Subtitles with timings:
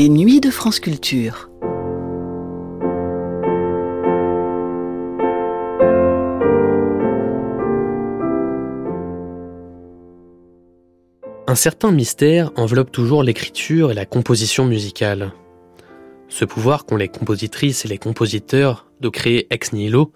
[0.00, 1.50] Les nuits de France Culture.
[11.46, 15.34] Un certain mystère enveloppe toujours l'écriture et la composition musicale.
[16.28, 20.12] Ce pouvoir qu'ont les compositrices et les compositeurs de créer ex nihilo,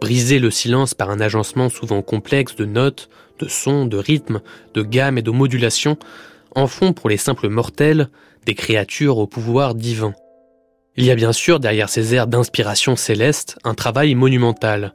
[0.00, 4.40] briser le silence par un agencement souvent complexe de notes, de sons, de rythmes,
[4.74, 5.98] de gammes et de modulations,
[6.56, 8.10] en font pour les simples mortels
[8.46, 10.14] des créatures au pouvoir divin.
[10.96, 14.94] Il y a bien sûr derrière ces airs d'inspiration céleste un travail monumental,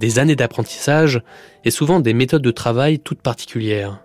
[0.00, 1.22] des années d'apprentissage
[1.64, 4.00] et souvent des méthodes de travail toutes particulières.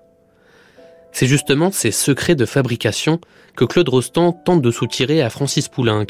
[1.12, 3.20] C'est justement ces secrets de fabrication
[3.56, 6.06] que Claude Rostand tente de soutirer à Francis Poulenc,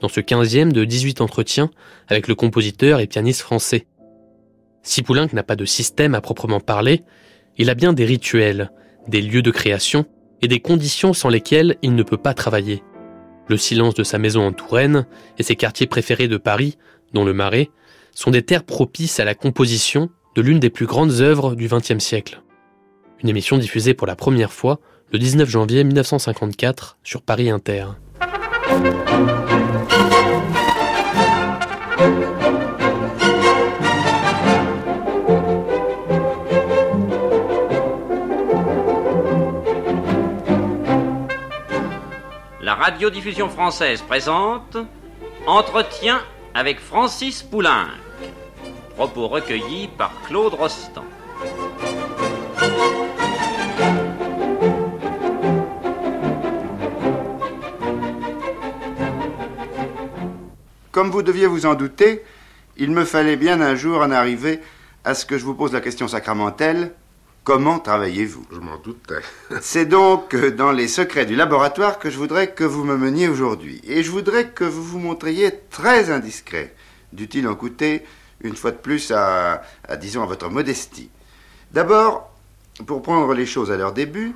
[0.00, 1.70] dans ce 15e de 18 entretiens
[2.08, 3.86] avec le compositeur et pianiste français.
[4.82, 7.02] Si Poulenc n'a pas de système à proprement parler,
[7.56, 8.72] il a bien des rituels,
[9.08, 10.06] des lieux de création
[10.42, 12.82] et des conditions sans lesquelles il ne peut pas travailler.
[13.48, 15.06] Le silence de sa maison en Touraine
[15.38, 16.76] et ses quartiers préférés de Paris,
[17.12, 17.70] dont le Marais,
[18.14, 21.98] sont des terres propices à la composition de l'une des plus grandes œuvres du XXe
[21.98, 22.42] siècle
[23.22, 24.80] une émission diffusée pour la première fois
[25.12, 27.86] le 19 janvier 1954 sur Paris Inter.
[42.82, 44.76] Radiodiffusion française présente
[45.46, 46.20] Entretien
[46.52, 47.86] avec Francis Poulenc.
[48.96, 51.04] Propos recueillis par Claude Rostand.
[60.90, 62.24] Comme vous deviez vous en douter,
[62.78, 64.60] il me fallait bien un jour en arriver
[65.04, 66.92] à ce que je vous pose la question sacramentelle
[67.44, 69.20] comment travaillez-vous Je m'en doutais.
[69.60, 73.80] C'est donc dans les secrets du laboratoire que je voudrais que vous me meniez aujourd'hui.
[73.84, 76.74] Et je voudrais que vous vous montriez très indiscret,
[77.12, 78.04] dût-il en coûter
[78.42, 81.10] une fois de plus à, à disons, à votre modestie.
[81.72, 82.30] D'abord,
[82.86, 84.34] pour prendre les choses à leur début,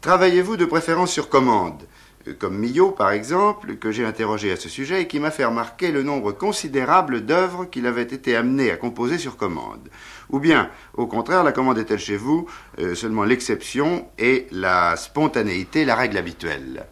[0.00, 1.82] travaillez-vous de préférence sur commande
[2.32, 5.92] comme Millot par exemple, que j'ai interrogé à ce sujet et qui m'a fait remarquer
[5.92, 9.88] le nombre considérable d'œuvres qu'il avait été amené à composer sur commande.
[10.30, 12.46] Ou bien, au contraire, la commande est-elle chez vous
[12.78, 16.86] euh, seulement l'exception et la spontanéité la règle habituelle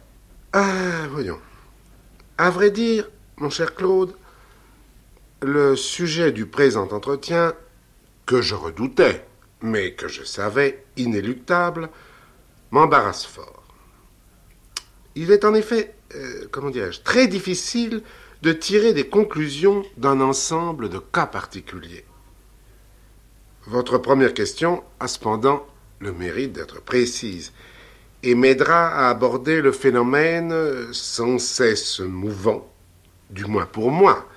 [0.53, 1.39] Ah, voyons.
[2.37, 4.15] À vrai dire, mon cher Claude,
[5.41, 7.53] le sujet du présent entretien,
[8.25, 9.25] que je redoutais,
[9.61, 11.89] mais que je savais inéluctable,
[12.71, 13.54] m'embarrasse fort.
[15.15, 18.03] Il est en effet, euh, comment dirais-je, très difficile
[18.41, 22.05] de tirer des conclusions d'un ensemble de cas particuliers.
[23.65, 25.65] Votre première question a cependant
[25.99, 27.53] le mérite d'être précise
[28.21, 30.53] et m'aidera à aborder le phénomène
[30.91, 32.71] sans cesse mouvant,
[33.29, 34.27] du moins pour moi,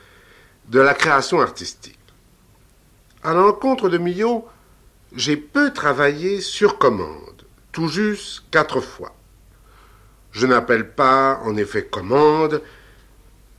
[0.68, 1.98] de la création artistique.
[3.22, 4.46] À l'encontre de Millot,
[5.14, 9.17] j'ai peu travaillé sur commande, tout juste quatre fois.
[10.32, 12.62] Je n'appelle pas, en effet, commande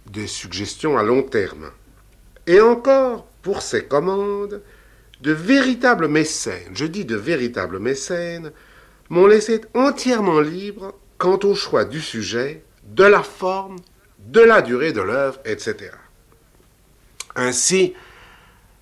[0.06, 1.72] des suggestions à long terme.
[2.48, 4.62] Et encore, pour ces commandes,
[5.22, 8.52] de véritables mécènes, je dis de véritables mécènes,
[9.10, 13.78] m'ont laissé entièrement libre quant au choix du sujet, de la forme,
[14.20, 15.92] de la durée de l'œuvre, etc.
[17.36, 17.94] Ainsi,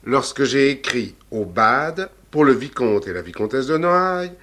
[0.03, 4.33] lorsque j'ai écrit au BAD pour le vicomte et la vicomtesse de Noailles,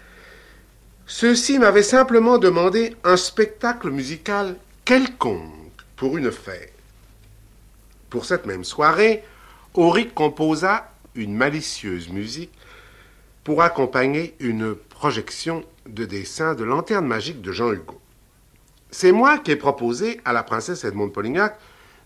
[1.06, 5.42] ceux-ci m'avaient simplement demandé un spectacle musical quelconque
[5.97, 6.72] pour une fête.
[8.09, 9.22] Pour cette même soirée,
[9.75, 12.53] Auric composa une malicieuse musique
[13.43, 18.00] pour accompagner une projection de dessin de lanterne magique de Jean Hugo.
[18.91, 21.59] C'est moi qui ai proposé à la princesse Edmond Polignac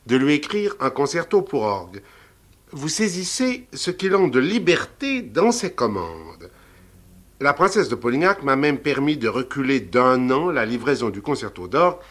[0.07, 2.03] de lui écrire un concerto pour orgue.
[2.73, 6.51] Vous saisissez ce qu'il a de liberté dans ses commandes.
[7.41, 11.69] La princesse de Polignac m'a même permis de reculer d'un an la livraison du concerto
[11.69, 12.03] d'or,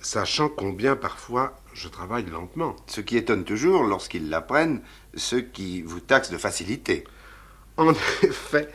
[0.00, 2.76] sachant combien parfois je travaille lentement.
[2.86, 4.80] Ce qui étonne toujours lorsqu'ils l'apprennent,
[5.14, 7.02] ceux qui vous taxent de facilité.
[7.76, 7.90] En
[8.22, 8.68] effet,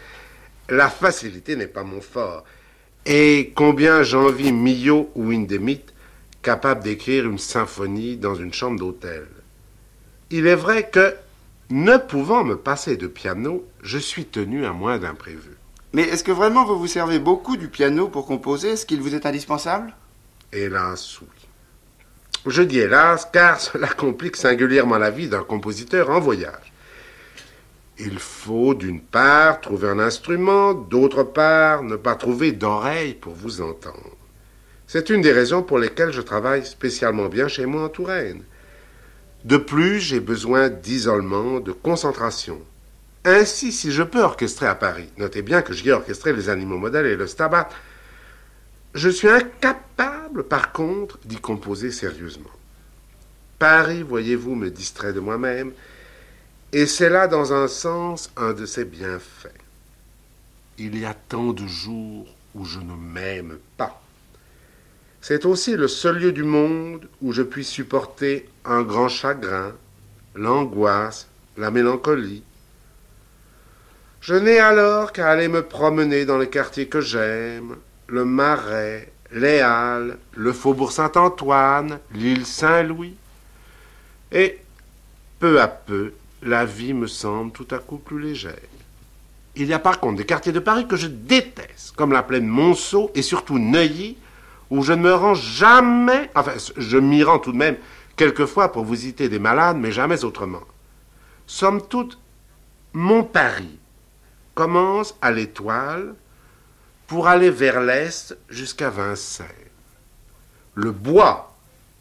[0.68, 2.44] la facilité n'est pas mon fort.
[3.06, 5.94] Et combien j'envie Millot ou Hindemith
[6.42, 9.28] capable d'écrire une symphonie dans une chambre d'hôtel.
[10.32, 11.16] Il est vrai que,
[11.70, 15.57] ne pouvant me passer de piano, je suis tenu à moins d'imprévus.
[15.98, 19.16] Mais est-ce que vraiment vous vous servez beaucoup du piano pour composer Est-ce qu'il vous
[19.16, 19.96] est indispensable?
[20.54, 21.48] Hélas, oui.
[22.46, 26.72] Je dis hélas, car cela complique singulièrement la vie d'un compositeur en voyage.
[27.98, 33.62] Il faut d'une part trouver un instrument, d'autre part ne pas trouver d'oreille pour vous
[33.62, 34.16] entendre.
[34.86, 38.44] C'est une des raisons pour lesquelles je travaille spécialement bien chez moi en Touraine.
[39.46, 42.62] De plus, j'ai besoin d'isolement, de concentration.
[43.30, 46.78] Ainsi, si je peux orchestrer à Paris, notez bien que j'y ai orchestré les animaux
[46.78, 47.68] modèles et le stabat,
[48.94, 52.50] je suis incapable, par contre, d'y composer sérieusement.
[53.60, 55.74] Paris, voyez-vous, me distrait de moi-même,
[56.72, 59.50] et c'est là, dans un sens, un de ses bienfaits.
[60.78, 64.02] Il y a tant de jours où je ne m'aime pas.
[65.20, 69.74] C'est aussi le seul lieu du monde où je puis supporter un grand chagrin,
[70.34, 71.28] l'angoisse,
[71.58, 72.44] la mélancolie.
[74.28, 77.78] Je n'ai alors qu'à aller me promener dans les quartiers que j'aime,
[78.08, 83.16] le Marais, les Halles, le Faubourg Saint-Antoine, l'île Saint-Louis.
[84.34, 84.60] Et
[85.40, 86.12] peu à peu,
[86.44, 88.60] la vie me semble tout à coup plus légère.
[89.56, 92.48] Il y a par contre des quartiers de Paris que je déteste, comme la plaine
[92.48, 94.18] Monceau et surtout Neuilly,
[94.70, 97.78] où je ne me rends jamais, enfin, je m'y rends tout de même
[98.18, 100.64] quelquefois pour visiter des malades, mais jamais autrement.
[101.46, 102.20] Somme toute,
[102.92, 103.80] mon Paris
[104.58, 106.16] commence à l'étoile
[107.06, 109.46] pour aller vers l'est jusqu'à Vincennes.
[110.74, 111.56] Le bois,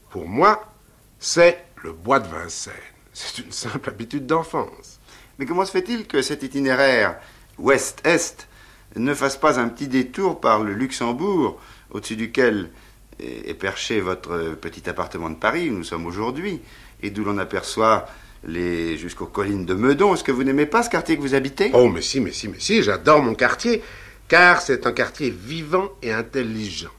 [0.09, 0.73] pour moi,
[1.19, 2.73] c'est le bois de Vincennes.
[3.13, 5.01] C'est une simple habitude d'enfance.
[5.39, 7.19] Mais comment se fait-il que cet itinéraire
[7.59, 8.49] ouest-est
[8.97, 11.61] ne fasse pas un petit détour par le Luxembourg,
[11.91, 12.71] au-dessus duquel
[13.19, 16.63] est perché votre petit appartement de Paris, où nous sommes aujourd'hui,
[17.03, 18.07] et d'où l'on aperçoit
[18.47, 20.15] les jusqu'aux collines de Meudon.
[20.15, 21.71] Est-ce que vous n'aimez pas ce quartier que vous habitez?
[21.75, 23.83] Oh, mais si, mais si, mais si, j'adore mon quartier,
[24.29, 26.91] car c'est un quartier vivant et intelligent.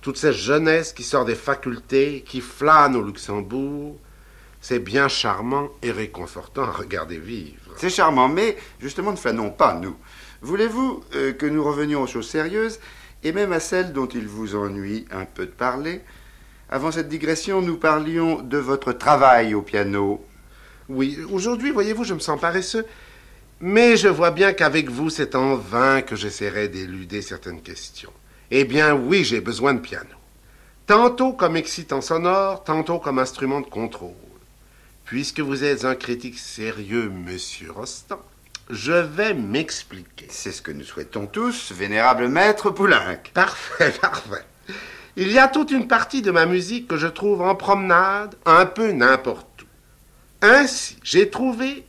[0.00, 3.96] Toute cette jeunesse qui sort des facultés, qui flâne au Luxembourg,
[4.60, 7.72] c'est bien charmant et réconfortant à regarder vivre.
[7.76, 9.96] C'est charmant, mais justement ne flânons pas, nous.
[10.42, 12.78] Voulez-vous euh, que nous revenions aux choses sérieuses,
[13.24, 16.00] et même à celles dont il vous ennuie un peu de parler?
[16.70, 20.24] Avant cette digression, nous parlions de votre travail au piano.
[20.88, 22.86] Oui, aujourd'hui, voyez-vous, je me sens paresseux,
[23.60, 28.12] mais je vois bien qu'avec vous, c'est en vain que j'essaierai d'éluder certaines questions.
[28.50, 30.08] Eh bien, oui, j'ai besoin de piano.
[30.86, 34.14] Tantôt comme excitant sonore, tantôt comme instrument de contrôle.
[35.04, 38.22] Puisque vous êtes un critique sérieux, monsieur Rostand,
[38.70, 40.26] je vais m'expliquer.
[40.30, 43.18] C'est ce que nous souhaitons tous, vénérable maître Poulenc.
[43.34, 44.44] Parfait, parfait.
[45.16, 48.64] Il y a toute une partie de ma musique que je trouve en promenade un
[48.64, 49.67] peu n'importe où.
[50.42, 51.84] Ainsi, j'ai trouvé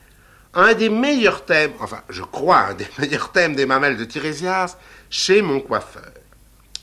[0.53, 4.77] un des meilleurs thèmes, enfin, je crois, un des meilleurs thèmes des mamelles de Tirésias
[5.09, 6.11] chez mon coiffeur.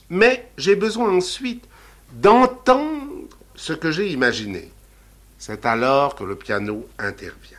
[0.09, 1.65] Mais j'ai besoin ensuite
[2.13, 4.71] d'entendre ce que j'ai imaginé.
[5.39, 7.57] C'est alors que le piano intervient.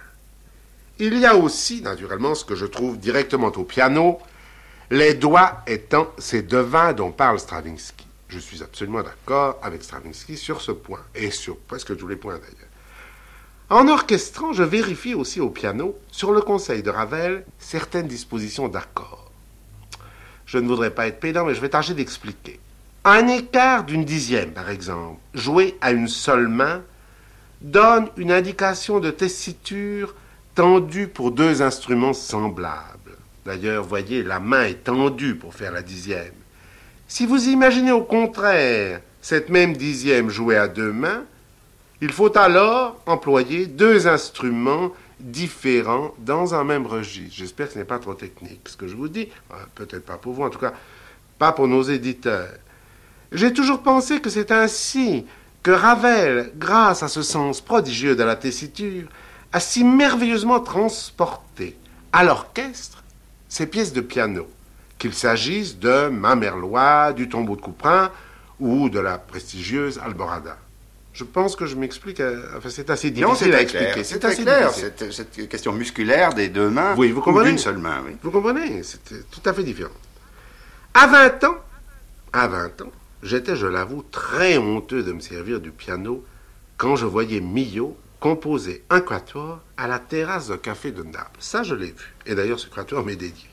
[1.00, 4.19] Il y a aussi, naturellement, ce que je trouve directement au piano,
[4.89, 8.07] les doigts étant ces devins dont parle Stravinsky.
[8.30, 12.36] Je suis absolument d'accord avec Stravinsky sur ce point, et sur presque tous les points
[12.36, 12.66] d'ailleurs.
[13.69, 19.29] En orchestrant, je vérifie aussi au piano, sur le conseil de Ravel, certaines dispositions d'accords.
[20.45, 22.61] Je ne voudrais pas être pédant, mais je vais tâcher d'expliquer.
[23.03, 26.81] Un écart d'une dixième, par exemple, joué à une seule main,
[27.61, 30.15] donne une indication de tessiture
[30.55, 33.17] tendue pour deux instruments semblables.
[33.45, 36.33] D'ailleurs, voyez, la main est tendue pour faire la dixième.
[37.07, 41.24] Si vous imaginez au contraire cette même dixième jouée à deux mains,
[42.01, 47.36] il faut alors employer deux instruments différents dans un même registre.
[47.36, 49.30] J'espère que ce n'est pas trop technique, ce que je vous dis.
[49.75, 50.74] Peut-être pas pour vous, en tout cas,
[51.39, 52.54] pas pour nos éditeurs.
[53.32, 55.25] J'ai toujours pensé que c'est ainsi
[55.63, 59.08] que Ravel, grâce à ce sens prodigieux de la tessiture,
[59.51, 61.77] a si merveilleusement transporté
[62.13, 63.04] à l'orchestre
[63.50, 64.48] ces pièces de piano,
[64.98, 68.12] qu'il s'agisse de Mamerlois, du tombeau de Couperin
[68.60, 70.58] ou de la prestigieuse Alborada.
[71.17, 72.19] Je pense que je m'explique.
[72.19, 74.03] euh, Enfin, c'est assez difficile Non, c'est à expliquer.
[74.03, 77.50] C'est C'est assez clair, cette, cette question musculaire des deux mains Oui, vous ou comprenez
[77.50, 78.15] d'une seule main, oui.
[78.21, 79.89] Vous comprenez C'était tout à fait différent.
[80.93, 81.57] À 20 ans,
[82.33, 82.91] à 20 ans,
[83.24, 86.24] j'étais, je l'avoue, très honteux de me servir du piano
[86.77, 91.39] quand je voyais Millot composer un quatuor à la terrasse d'un café de Naples.
[91.39, 92.13] Ça, je l'ai vu.
[92.27, 93.47] Et d'ailleurs, ce quatuor m'est dédié.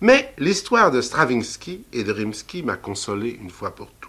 [0.00, 4.03] Mais l'histoire de Stravinsky et de Rimsky m'a consolé une fois pour toutes.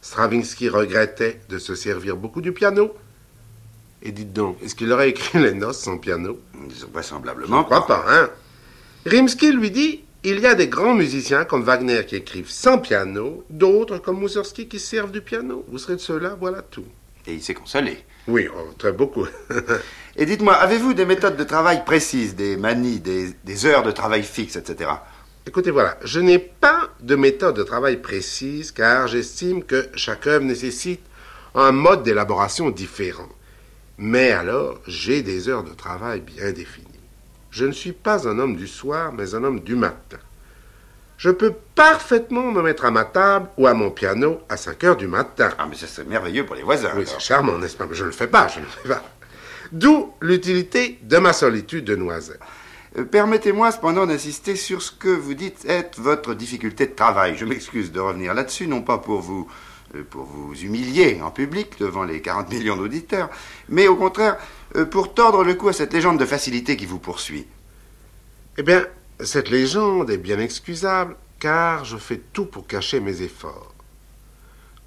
[0.00, 2.94] Stravinsky regrettait de se servir beaucoup du piano.
[4.02, 6.40] Et dites donc, est-ce qu'il aurait écrit les noces sans piano?
[6.68, 7.58] Je Vraisemblablement.
[7.58, 8.30] ne crois pas, hein
[9.06, 13.42] Rimsky lui dit il y a des grands musiciens comme Wagner qui écrivent sans piano,
[13.48, 15.64] d'autres comme Moussorgsky qui servent du piano.
[15.68, 16.84] Vous serez de ceux-là, voilà tout.
[17.26, 17.98] Et il s'est consolé.
[18.28, 19.26] Oui, oh, très beaucoup.
[20.16, 24.22] Et dites-moi, avez-vous des méthodes de travail précises, des manies, des, des heures de travail
[24.22, 24.90] fixes, etc.
[25.46, 30.44] Écoutez, voilà, je n'ai pas de méthode de travail précise car j'estime que chaque œuvre
[30.44, 31.00] nécessite
[31.54, 33.28] un mode d'élaboration différent.
[33.96, 36.86] Mais alors, j'ai des heures de travail bien définies.
[37.50, 40.18] Je ne suis pas un homme du soir, mais un homme du matin.
[41.16, 44.96] Je peux parfaitement me mettre à ma table ou à mon piano à 5 heures
[44.96, 45.50] du matin.
[45.58, 46.92] Ah, mais ça serait merveilleux pour les voisins.
[46.96, 47.86] Oui, c'est charmant, n'est-ce pas?
[47.86, 49.02] Mais je ne le fais pas, je ne le fais pas.
[49.72, 52.40] D'où l'utilité de ma solitude de noisette.
[52.98, 57.36] Euh, Permettez-moi cependant d'insister sur ce que vous dites être votre difficulté de travail.
[57.36, 59.48] Je m'excuse de revenir là-dessus, non pas pour vous,
[59.94, 63.30] euh, pour vous humilier en public devant les 40 millions d'auditeurs,
[63.68, 64.38] mais au contraire
[64.76, 67.46] euh, pour tordre le cou à cette légende de facilité qui vous poursuit.
[68.58, 68.84] Eh bien,
[69.20, 73.74] cette légende est bien excusable, car je fais tout pour cacher mes efforts.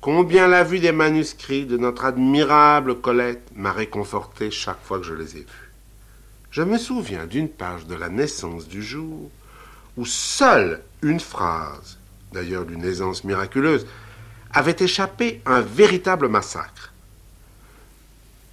[0.02, 5.14] Combien la vue des manuscrits de notre admirable Colette m'a réconforté chaque fois que je
[5.14, 5.63] les ai vus.
[6.54, 9.32] Je me souviens d'une page de la naissance du jour
[9.98, 11.98] où seule une phrase,
[12.32, 13.88] d'ailleurs d'une aisance miraculeuse,
[14.52, 16.94] avait échappé à un véritable massacre.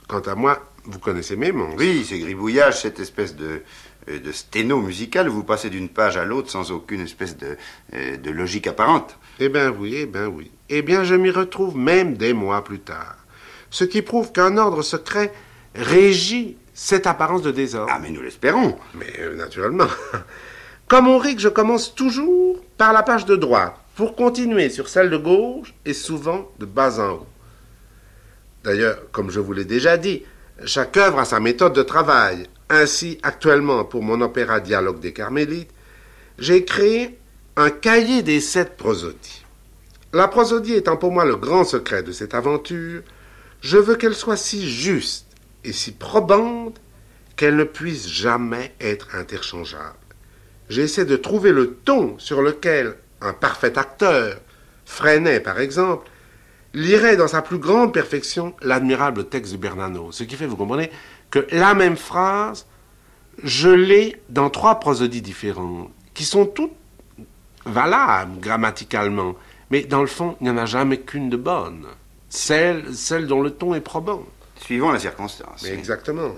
[0.09, 1.77] Quant à moi, vous connaissez mes monstres.
[1.77, 3.61] Oui, ces gribouillages, cette espèce de,
[4.09, 7.59] euh, de sténo musical où vous passez d'une page à l'autre sans aucune espèce de,
[7.93, 9.19] euh, de logique apparente.
[9.41, 10.51] Eh bien oui, eh bien oui.
[10.71, 13.17] Eh bien je m'y retrouve même des mois plus tard.
[13.69, 15.35] Ce qui prouve qu'un ordre secret
[15.75, 17.93] régit cette apparence de désordre.
[17.95, 18.75] Ah, mais nous l'espérons.
[18.95, 19.87] Mais euh, naturellement.
[20.89, 25.11] Comme on rit je commence toujours par la page de droite, pour continuer sur celle
[25.11, 27.27] de gauche et souvent de bas en haut.
[28.65, 30.23] D'ailleurs, comme je vous l'ai déjà dit,
[30.65, 32.47] chaque œuvre a sa méthode de travail.
[32.71, 35.71] Ainsi, actuellement, pour mon opéra Dialogue des Carmélites,
[36.39, 37.19] j'ai créé
[37.57, 39.45] un cahier des sept prosodies.
[40.15, 43.03] La prosodie étant pour moi le grand secret de cette aventure,
[43.61, 45.30] je veux qu'elle soit si juste
[45.65, 46.81] et si probante
[47.37, 49.97] qu'elle ne puisse jamais être interchangeable.
[50.69, 54.37] J'essaie de trouver le ton sur lequel un parfait acteur,
[54.85, 56.09] Freinet par exemple,
[56.75, 60.13] lirait dans sa plus grande perfection l'admirable texte de Bernanos.
[60.13, 60.91] Ce qui fait, vous comprenez,
[61.31, 62.67] que la même phrase,
[63.43, 66.73] je l'ai dans trois prosodies différentes, qui sont toutes
[67.65, 69.35] valables grammaticalement,
[69.71, 71.87] mais dans le fond, il n'y en a jamais qu'une de bonne.
[72.29, 74.25] Celle, celle dont le ton est probant.
[74.65, 75.63] Suivant la circonstance.
[75.63, 76.35] Mais exactement.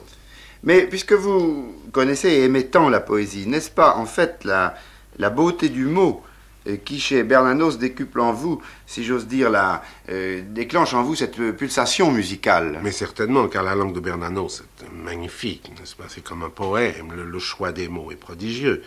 [0.63, 4.75] Mais puisque vous connaissez et aimez tant la poésie, n'est-ce pas en fait la,
[5.19, 6.23] la beauté du mot
[6.69, 11.17] euh, qui, chez Bernanos, décuple en vous, si j'ose dire, la, euh, déclenche en vous
[11.17, 12.79] cette euh, pulsation musicale?
[12.85, 16.05] Mais certainement, car la langue de Bernanos est magnifique, n'est-ce pas?
[16.09, 18.85] C'est comme un poème, le, le choix des mots est prodigieux.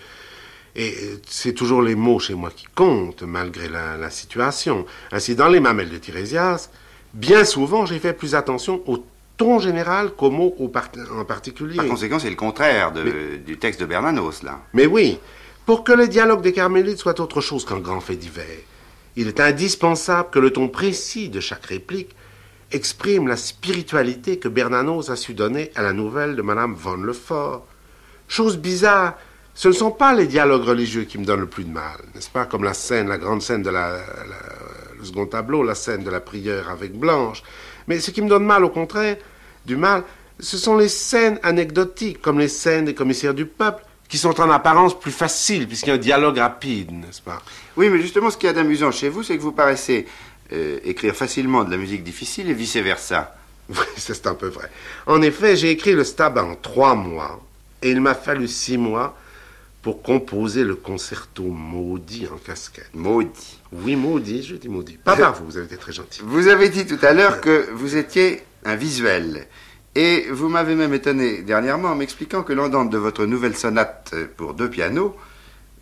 [0.78, 4.86] Et euh, c'est toujours les mots chez moi qui comptent, malgré la, la situation.
[5.12, 6.70] Ainsi, dans les mamelles de Tirésias,
[7.14, 9.04] bien souvent, j'ai fait plus attention au
[9.38, 11.76] ton général mots au par- en particulier.
[11.78, 14.60] Par conséquent, c'est le contraire de- du texte de Bernanos, là.
[14.74, 15.20] Mais oui,
[15.66, 18.46] pour que le dialogue des Carmélites soit autre chose qu'un grand fait divers,
[19.16, 22.16] il est indispensable que le ton précis de chaque réplique
[22.72, 27.66] exprime la spiritualité que Bernanos a su donner à la nouvelle de Madame von Lefort.
[28.28, 29.14] Chose bizarre,
[29.54, 32.30] ce ne sont pas les dialogues religieux qui me donnent le plus de mal, n'est-ce
[32.30, 36.04] pas Comme la scène, la grande scène de la, la- le second tableau, la scène
[36.04, 37.44] de la prière avec Blanche.
[37.88, 39.18] Mais ce qui me donne mal, au contraire,
[39.66, 40.04] du mal,
[40.40, 44.50] ce sont les scènes anecdotiques, comme les scènes des commissaires du peuple, qui sont en
[44.50, 47.42] apparence plus faciles, puisqu'il y a un dialogue rapide, n'est-ce pas?
[47.76, 50.06] Oui, mais justement, ce qu'il y a d'amusant chez vous, c'est que vous paraissez
[50.54, 53.36] euh, écrire facilement de la musique difficile et vice-versa.
[53.68, 54.70] Oui, c'est un peu vrai.
[55.08, 57.42] En effet, j'ai écrit le Stab en trois mois,
[57.82, 59.18] et il m'a fallu six mois
[59.86, 62.90] pour composer le concerto maudit en casquette.
[62.96, 63.62] Maudit.
[63.72, 64.98] Oui, maudit, je dis maudit.
[64.98, 66.22] Pas par vous, vous avez été très gentil.
[66.26, 69.46] Vous avez dit tout à l'heure que vous étiez un visuel.
[69.94, 74.56] Et vous m'avez même étonné dernièrement en m'expliquant que l'andante de votre nouvelle sonate pour
[74.56, 75.16] deux pianos,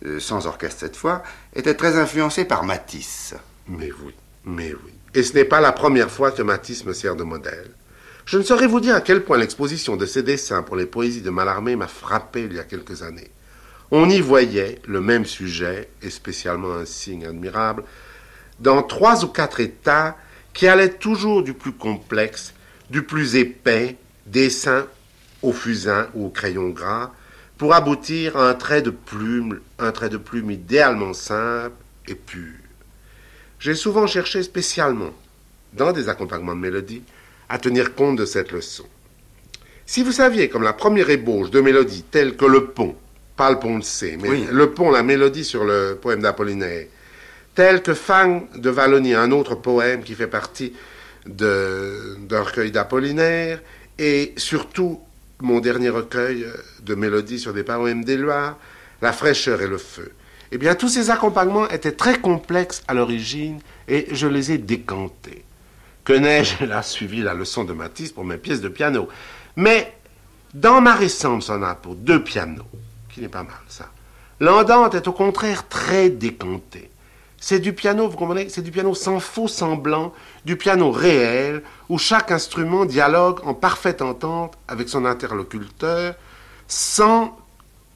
[0.04, 1.22] euh, sans orchestre cette fois,
[1.54, 3.34] était très influencée par Matisse.
[3.68, 4.12] Mais oui,
[4.44, 4.92] mais oui.
[5.14, 7.70] Et ce n'est pas la première fois que Matisse me sert de modèle.
[8.26, 11.22] Je ne saurais vous dire à quel point l'exposition de ses dessins pour les poésies
[11.22, 13.30] de Mallarmé m'a frappé il y a quelques années.
[13.90, 17.84] On y voyait le même sujet, et spécialement un signe admirable,
[18.60, 20.16] dans trois ou quatre états
[20.52, 22.54] qui allaient toujours du plus complexe,
[22.90, 24.86] du plus épais, dessin
[25.42, 27.12] au fusain ou au crayon gras,
[27.58, 31.76] pour aboutir à un trait de plume, un trait de plume idéalement simple
[32.08, 32.54] et pur.
[33.58, 35.12] J'ai souvent cherché spécialement,
[35.72, 37.02] dans des accompagnements de mélodie,
[37.48, 38.84] à tenir compte de cette leçon.
[39.86, 42.96] Si vous saviez, comme la première ébauche de mélodie telle que le pont,
[43.36, 44.46] pas le pont de C, mais Oui.
[44.50, 46.86] le pont, la mélodie sur le poème d'Apollinaire,
[47.54, 50.72] tel que Fang de Wallonie, un autre poème qui fait partie
[51.26, 53.60] de- d'un recueil d'Apollinaire,
[53.98, 55.00] et surtout
[55.40, 56.46] mon dernier recueil
[56.82, 58.58] de mélodies sur des poèmes d'Éluard,
[59.02, 60.12] La fraîcheur et le feu.
[60.50, 65.44] Eh bien, tous ces accompagnements étaient très complexes à l'origine et je les ai décantés.
[66.04, 66.64] Que n'ai-je?
[66.64, 69.08] Là suivi la leçon de Matisse pour mes pièces de piano
[69.56, 69.92] Mais
[70.54, 72.64] dans ma récente sonate pour deux pianos,
[73.14, 73.88] qui n'est pas mal ça,
[74.40, 76.90] l'andante est au contraire très décantée.
[77.38, 78.48] C'est du piano, vous comprenez?
[78.48, 80.12] C'est du piano sans faux semblant,
[80.44, 86.14] du piano réel, où chaque instrument dialogue en parfaite entente avec son interlocuteur,
[86.66, 87.38] sans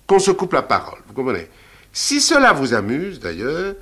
[0.06, 0.98] qu'on se coupe la parole.
[1.08, 1.48] Vous comprenez?
[1.92, 3.75] Si cela vous amuse, d'ailleurs,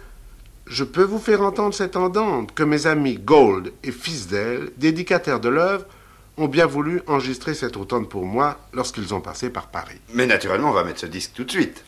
[0.67, 5.49] je peux vous faire entendre cette andante que mes amis Gold et Fisdale, dédicataires de
[5.49, 5.85] l'œuvre,
[6.37, 10.01] ont bien voulu enregistrer cette automne pour moi lorsqu'ils ont passé par Paris.
[10.13, 11.85] Mais naturellement, on va mettre ce disque tout de suite.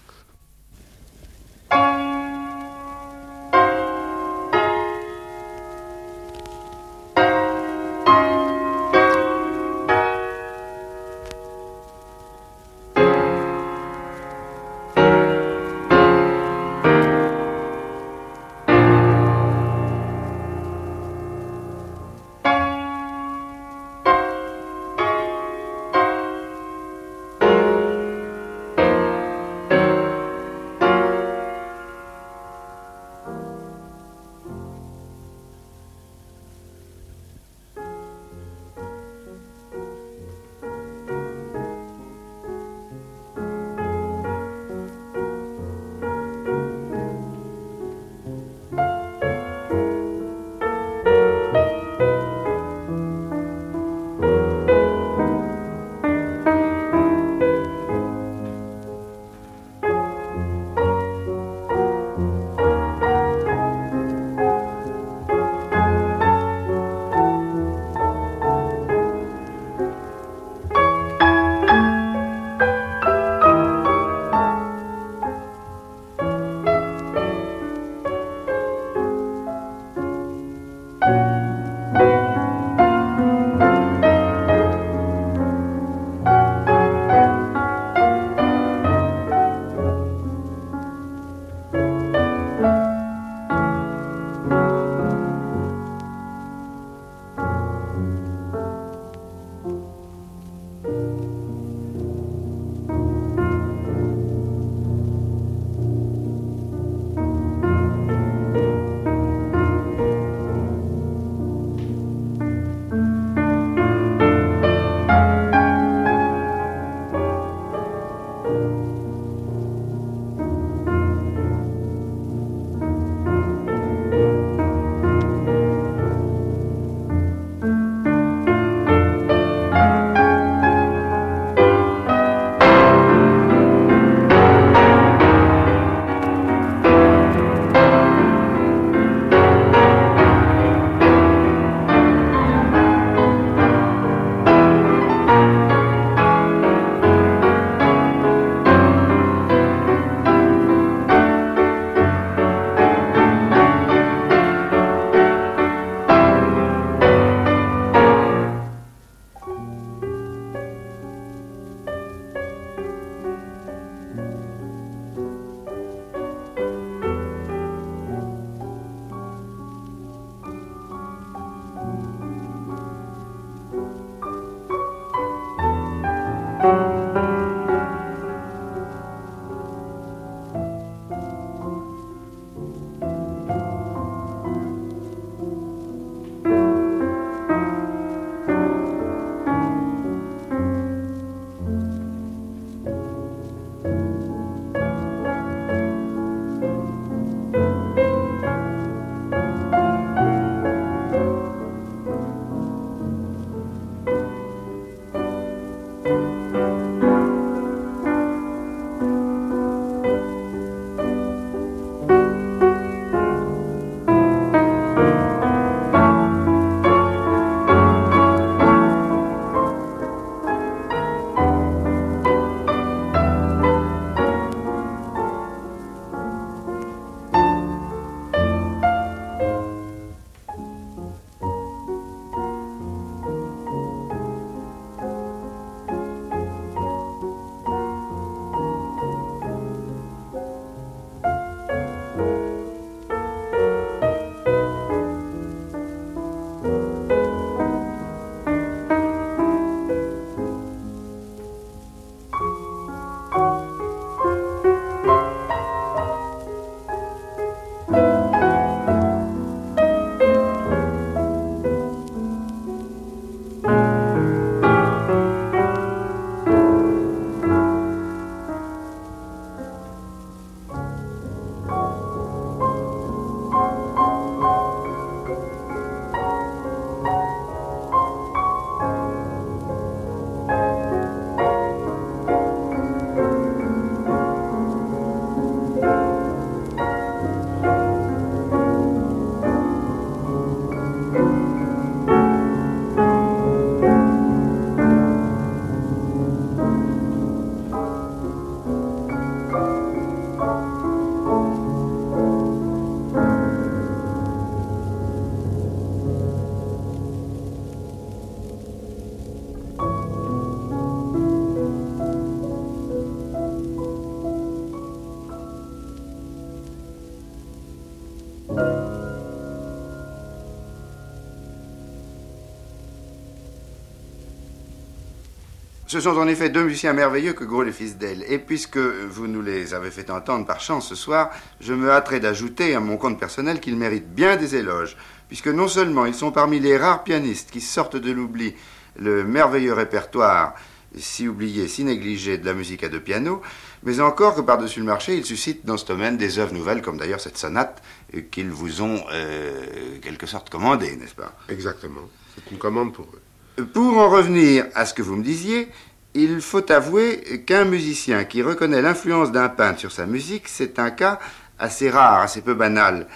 [325.88, 328.22] Ce sont en effet deux musiciens merveilleux que Gros les fils d'elle.
[328.30, 332.20] Et puisque vous nous les avez fait entendre par chance ce soir, je me hâterai
[332.20, 334.98] d'ajouter à mon compte personnel qu'ils méritent bien des éloges.
[335.28, 338.54] Puisque non seulement ils sont parmi les rares pianistes qui sortent de l'oubli
[338.96, 340.52] le merveilleux répertoire,
[340.94, 343.40] si oublié, si négligé de la musique à deux pianos,
[343.82, 346.98] mais encore que par-dessus le marché, ils suscitent dans ce domaine des œuvres nouvelles, comme
[346.98, 347.82] d'ailleurs cette sonate
[348.30, 351.32] qu'ils vous ont, euh, quelque sorte, commandée, n'est-ce pas?
[351.48, 352.02] Exactement.
[352.34, 353.22] C'est une commande pour eux.
[353.66, 355.68] Pour en revenir à ce que vous me disiez,
[356.14, 360.90] il faut avouer qu'un musicien qui reconnaît l'influence d'un peintre sur sa musique, c'est un
[360.90, 361.18] cas
[361.58, 363.08] assez rare, assez peu banal.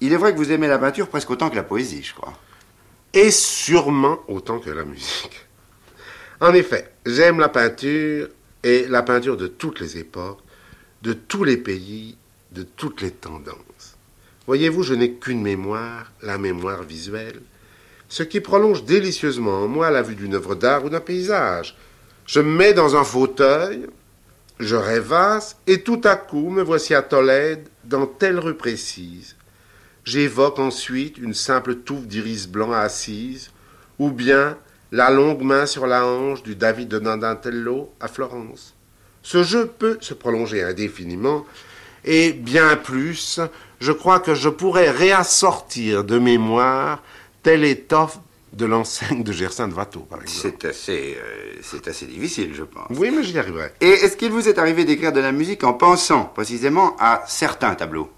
[0.00, 2.38] Il est vrai que vous aimez la peinture presque autant que la poésie, je crois.
[3.12, 5.46] Et sûrement autant que la musique.
[6.40, 8.28] En effet, j'aime la peinture
[8.62, 10.40] et la peinture de toutes les époques,
[11.02, 12.16] de tous les pays,
[12.52, 13.96] de toutes les tendances.
[14.46, 17.40] Voyez-vous, je n'ai qu'une mémoire, la mémoire visuelle
[18.08, 21.76] ce qui prolonge délicieusement en moi la vue d'une œuvre d'art ou d'un paysage.
[22.26, 23.86] Je me mets dans un fauteuil,
[24.60, 29.36] je rêvasse, et tout à coup me voici à Tolède, dans telle rue précise.
[30.04, 33.50] J'évoque ensuite une simple touffe d'iris blanc assise,
[33.98, 34.56] ou bien
[34.92, 38.74] la longue main sur la hanche du David de Nandantello à Florence.
[39.22, 41.44] Ce jeu peut se prolonger indéfiniment,
[42.04, 43.40] et bien plus,
[43.80, 47.02] je crois que je pourrais réassortir de mémoire
[47.44, 48.18] telle étoffe
[48.52, 50.56] de l'enseigne de Gersaint de Watteau, par exemple.
[50.60, 52.86] C'est assez, euh, c'est assez difficile, je pense.
[52.90, 53.72] Oui, mais j'y arriverai.
[53.80, 57.74] Et est-ce qu'il vous est arrivé d'écrire de la musique en pensant précisément à certains
[57.74, 58.10] tableaux?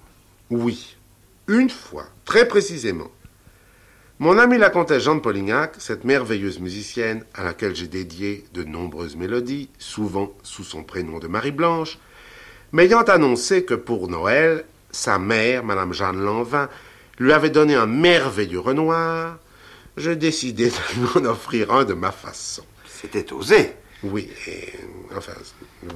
[0.50, 0.96] Oui,
[1.48, 3.10] une fois, très précisément.
[4.18, 9.16] Mon ami la comtesse Jeanne Polignac, cette merveilleuse musicienne à laquelle j'ai dédié de nombreuses
[9.16, 11.98] mélodies, souvent sous son prénom de Marie-Blanche,
[12.72, 16.68] m'ayant annoncé que pour Noël, sa mère, Madame Jeanne Lanvin,
[17.18, 19.38] lui avait donné un merveilleux Renoir,
[19.96, 22.64] je décidai de lui en offrir un de ma façon.
[22.86, 23.72] C'était osé.
[24.02, 24.72] Oui, et,
[25.16, 25.32] enfin,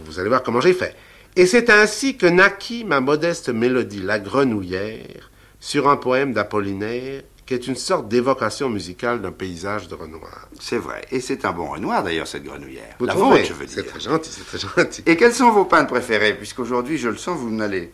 [0.05, 0.97] vous allez voir comment j'ai fait.
[1.37, 5.31] Et c'est ainsi que naquit ma modeste mélodie La Grenouillère
[5.61, 10.49] sur un poème d'Apollinaire qui est une sorte d'évocation musicale d'un paysage de Renoir.
[10.61, 11.03] C'est vrai.
[11.11, 12.95] Et c'est un bon Renoir d'ailleurs, cette grenouillère.
[13.01, 13.91] Vous La trouvez vôtre, je veux C'est dire.
[13.91, 15.03] très gentil, c'est très gentil.
[15.07, 16.35] Et quels sont vos peintres préférés?
[16.35, 17.91] Puisqu'aujourd'hui, je le sens, vous n'allez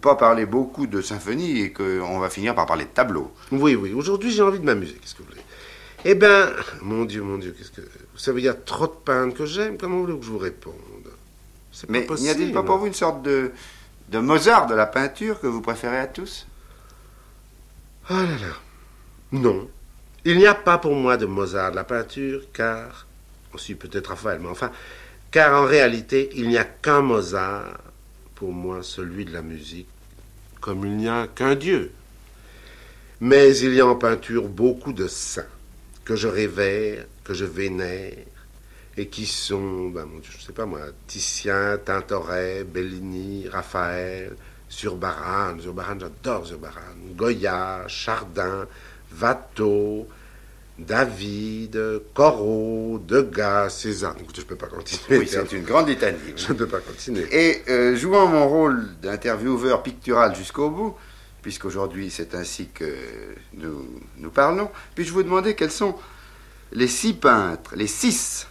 [0.00, 3.32] pas parler beaucoup de symphonie et qu'on va finir par parler de tableaux.
[3.50, 5.42] Oui, oui, aujourd'hui j'ai envie de m'amuser, qu'est-ce que vous voulez?
[6.04, 6.50] Eh ben,
[6.80, 7.80] mon Dieu, mon Dieu, qu'est-ce que...
[7.80, 10.38] Vous savez, il y a trop de peintres que j'aime, comment voulez-vous que je vous
[10.38, 10.74] réponde?
[11.70, 13.52] C'est Mais n'y a-t-il pas pour vous une sorte de,
[14.08, 16.46] de Mozart de la peinture que vous préférez à tous?
[18.10, 18.56] Oh là là.
[19.30, 19.68] Non.
[20.24, 23.06] Il n'y a pas pour moi de Mozart de la peinture, car.
[23.54, 24.70] Aussi peut-être Raphaël, mais enfin.
[25.30, 27.78] Car en réalité, il n'y a qu'un Mozart,
[28.42, 29.86] pour moi, celui de la musique,
[30.60, 31.92] comme il n'y a qu'un Dieu.
[33.20, 35.46] Mais il y a en peinture beaucoup de saints,
[36.04, 38.16] que je révère, que je vénère,
[38.96, 44.34] et qui sont, ben, je sais pas moi, Titien, Tintoret, Bellini, Raphaël,
[44.68, 48.66] Zurbaran, Zurbaran, j'adore Zurbaran, Goya, Chardin,
[49.20, 50.08] Watteau,
[50.78, 51.78] David,
[52.14, 54.16] Corot, Degas, Cézanne.
[54.20, 55.18] Écoutez, je ne peux pas continuer.
[55.20, 56.18] Oui, c'est une grande litanie.
[56.26, 56.32] oui.
[56.36, 57.26] Je ne peux pas continuer.
[57.30, 60.96] Et euh, jouant mon rôle d'intervieweur pictural jusqu'au bout,
[61.42, 62.84] puisqu'aujourd'hui c'est ainsi que
[63.54, 63.86] nous,
[64.18, 65.94] nous parlons, puis-je vous demander quels sont
[66.72, 68.46] les six peintres, les six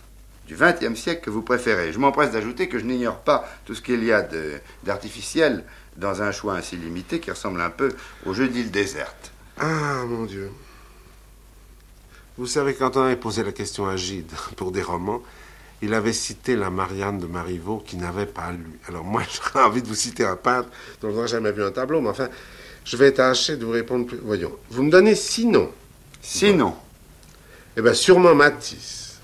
[0.47, 3.81] du XXe siècle que vous préférez Je m'empresse d'ajouter que je n'ignore pas tout ce
[3.81, 4.53] qu'il y a de-
[4.83, 5.63] d'artificiel
[5.97, 7.89] dans un choix ainsi limité qui ressemble un peu
[8.25, 9.31] au jeu d'île déserte.
[9.57, 10.49] Ah, mon Dieu.
[12.41, 15.21] Vous savez, quand on avait posé la question à Gide pour des romans,
[15.83, 18.79] il avait cité la Marianne de Marivaux qui n'avait pas lu.
[18.87, 19.21] Alors moi,
[19.53, 20.67] j'aurais envie de vous citer un peintre
[21.01, 22.29] dont on n'a jamais vu un tableau, mais enfin,
[22.83, 24.17] je vais tâcher de vous répondre plus.
[24.17, 24.57] Voyons.
[24.71, 25.71] Vous me donnez six noms.
[26.19, 26.73] Sinon,
[27.77, 29.19] Eh bien, sûrement Matisse,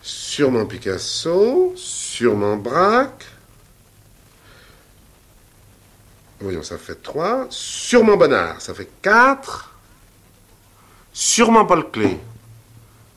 [0.00, 3.26] sûrement Picasso, sûrement Braque.
[6.38, 7.48] Voyons, ça fait trois.
[7.50, 9.74] Sûrement Bonnard, ça fait quatre.
[11.20, 12.16] Sûrement Paul Klee,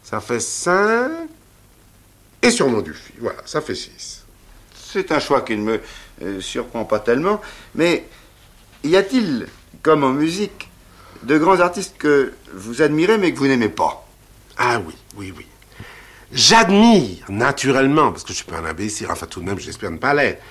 [0.02, 1.30] ça fait cinq.
[2.42, 4.26] Et sûrement Dufy, voilà, ça fait six.
[4.74, 5.82] c'est un choix qui ne me
[6.24, 7.40] euh, surprend pas tellement,
[7.76, 8.08] mais
[8.84, 9.46] y a-t-il,
[9.84, 10.68] comme en musique,
[11.22, 14.04] de grands artistes que vous admirez mais que vous n'aimez pas?
[14.58, 15.46] Ah oui, oui, oui.
[16.32, 19.98] J'admire, naturellement, parce que je suis pas un imbécile, enfin tout de même, j'espère ne
[19.98, 20.42] pas l'être,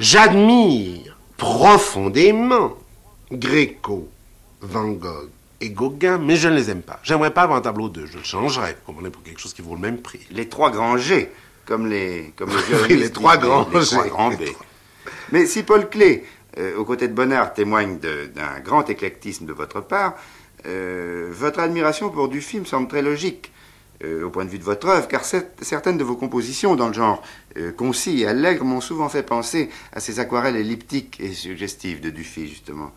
[0.00, 2.76] j'admire profondément
[3.30, 4.08] Gréco,
[4.62, 7.00] Van Gogh et Gauguin, mais je ne les aime pas.
[7.02, 9.62] J'aimerais pas avoir un tableau d'eux, je le changerais, vous comprenez, pour quelque chose qui
[9.62, 10.20] vaut le même prix.
[10.30, 11.30] Les trois grands G,
[11.66, 12.50] comme les, comme
[12.88, 14.42] les, trois grands les trois grands B.
[15.32, 16.22] Mais si Paul Klee
[16.58, 20.14] euh, aux côtés de Bonnard, témoigne d'un grand éclectisme de votre part.
[20.66, 23.52] Euh, votre admiration pour Dufy me semble très logique.
[24.04, 26.92] Euh, au point de vue de votre œuvre, car certaines de vos compositions dans le
[26.92, 27.20] genre
[27.56, 32.10] euh, concis et allègre m'ont souvent fait penser à ces aquarelles elliptiques et suggestives de
[32.10, 32.92] Dufy, justement.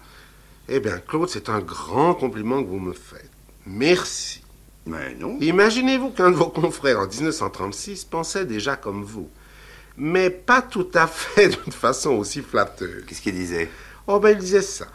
[0.69, 3.29] Eh bien, Claude, c'est un grand compliment que vous me faites.
[3.65, 4.41] Merci.
[4.85, 5.37] Mais non.
[5.39, 9.29] Imaginez-vous qu'un de vos confrères en 1936 pensait déjà comme vous.
[9.97, 13.03] Mais pas tout à fait d'une façon aussi flatteuse.
[13.05, 13.69] Qu'est-ce qu'il disait?
[14.07, 14.87] Oh, ben, il disait ça.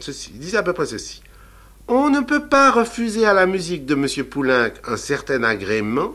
[0.00, 0.30] Ceci.
[0.34, 1.22] Il disait à peu près ceci.
[1.86, 4.24] On ne peut pas refuser à la musique de M.
[4.24, 6.14] Poulenc un certain agrément.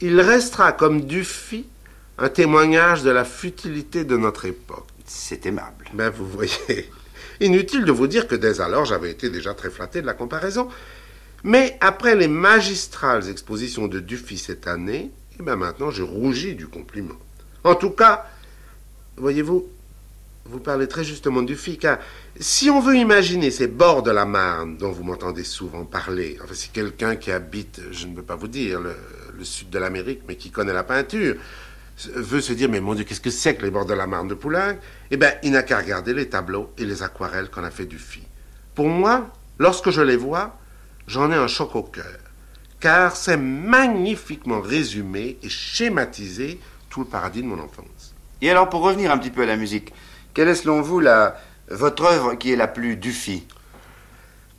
[0.00, 1.66] Il restera comme Dufy
[2.18, 4.86] un témoignage de la futilité de notre époque.
[5.06, 5.86] C'est aimable.
[5.94, 6.90] Ben, vous voyez.
[7.40, 10.68] Inutile de vous dire que dès alors j'avais été déjà très flatté de la comparaison.
[11.42, 16.68] Mais après les magistrales expositions de Dufy cette année, eh ben maintenant je rougis du
[16.68, 17.16] compliment.
[17.64, 18.26] En tout cas,
[19.16, 19.66] voyez-vous,
[20.46, 21.98] vous parlez très justement du FI, car
[22.38, 26.54] si on veut imaginer ces bords de la Marne dont vous m'entendez souvent parler, enfin
[26.54, 28.94] c'est quelqu'un qui habite, je ne peux pas vous dire, le,
[29.42, 31.36] sud de l'Amérique, mais qui connaît la peinture,
[32.14, 34.28] veut se dire, mais mon Dieu, qu'est-ce que c'est que les bords de la Marne
[34.28, 34.76] de Poulenc?
[35.10, 37.98] Eh bien, il n'a qu'à regarder les tableaux et les aquarelles qu'on a fait du
[37.98, 38.22] FI.
[38.74, 40.58] Pour moi, lorsque je les vois,
[41.06, 42.18] j'en ai un choc au cœur,
[42.80, 48.14] car c'est magnifiquement résumé et schématisé tout le paradis de mon enfance.
[48.40, 49.92] Et alors, pour revenir un petit peu à la musique,
[50.32, 51.36] quelle est selon vous la,
[51.68, 53.46] votre œuvre qui est la plus Dufy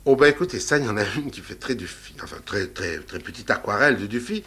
[0.04, 2.66] Oh ben écoutez, ça, il y en a une qui fait très Dufy, enfin très,
[2.66, 4.42] très, très petite aquarelle de Dufy.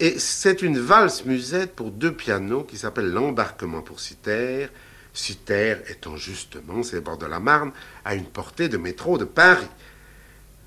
[0.00, 4.68] Et c'est une valse musette pour deux pianos qui s'appelle L'embarquement pour Citer.
[5.12, 7.72] Citer étant justement, c'est bord de la Marne,
[8.04, 9.66] à une portée de métro de Paris.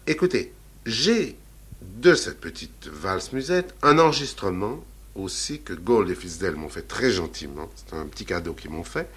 [0.06, 0.52] Écoutez,
[0.86, 1.38] j'ai
[1.82, 4.84] de cette petite valse musette un enregistrement
[5.16, 7.70] aussi que Gold et Fisdale m'ont fait très gentiment.
[7.76, 9.10] C'est un petit cadeau qu'ils m'ont fait.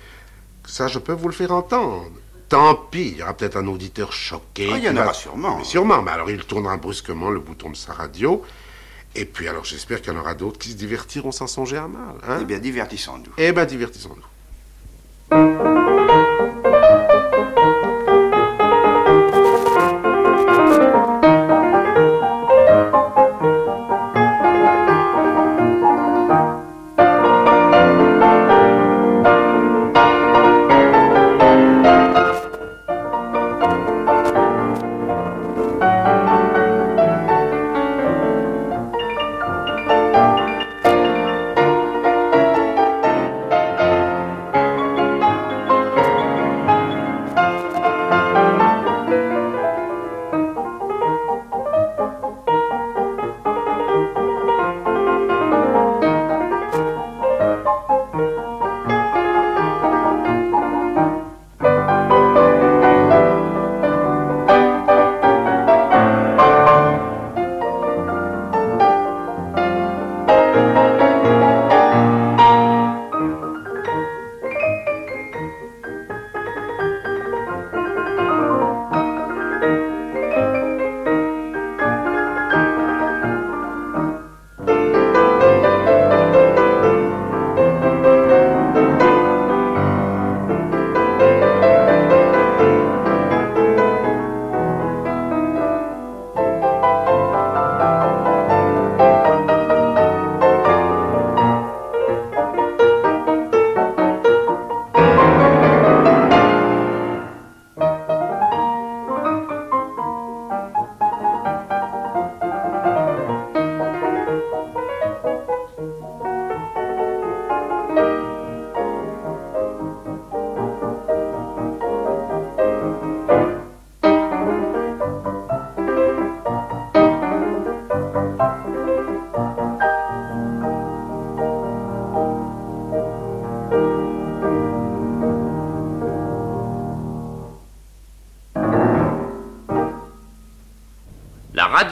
[0.67, 2.13] Ça, je peux vous le faire entendre.
[2.49, 4.71] Tant pis, il y aura peut-être un auditeur choqué.
[4.73, 5.59] Ah, il y en aura sûrement.
[5.59, 8.45] Mais sûrement, mais alors il tournera brusquement le bouton de sa radio.
[9.17, 11.89] Et puis alors j'espère qu'il y en aura d'autres qui se divertiront sans songer à
[11.89, 12.17] mal.
[12.27, 12.39] Hein?
[12.43, 13.33] Eh bien, divertissons-nous.
[13.39, 15.74] Eh bien, divertissons-nous.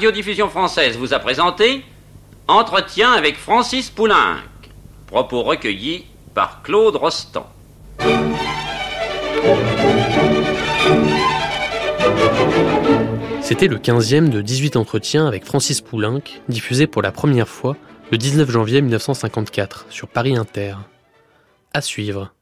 [0.02, 1.84] Radiodiffusion française vous a présenté
[2.48, 4.38] Entretien avec Francis Poulenc.
[5.06, 7.46] Propos recueillis par Claude Rostand.
[13.42, 17.76] C'était le 15e de 18 entretiens avec Francis Poulenc, diffusé pour la première fois
[18.10, 20.74] le 19 janvier 1954 sur Paris Inter.
[21.72, 22.32] À suivre.